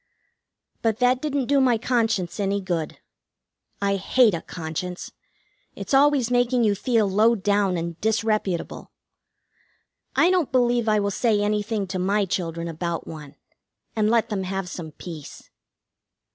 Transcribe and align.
But 0.81 0.97
that 0.97 1.21
didn't 1.21 1.45
do 1.45 1.61
my 1.61 1.77
conscience 1.77 2.39
any 2.39 2.59
good. 2.59 2.97
I 3.83 3.97
hate 3.97 4.33
a 4.33 4.41
conscience. 4.41 5.11
It's 5.75 5.93
always 5.93 6.31
making 6.31 6.63
you 6.63 6.73
feel 6.73 7.07
low 7.07 7.35
down 7.35 7.77
and 7.77 8.01
disreputable. 8.01 8.89
I 10.15 10.31
don't 10.31 10.51
believe 10.51 10.89
I 10.89 10.99
will 10.99 11.11
say 11.11 11.39
anything 11.43 11.85
to 11.85 11.99
my 11.99 12.25
children 12.25 12.67
about 12.67 13.05
one, 13.05 13.35
and 13.95 14.09
let 14.09 14.29
them 14.29 14.41
have 14.41 14.67
some 14.67 14.91
peace. 14.93 15.51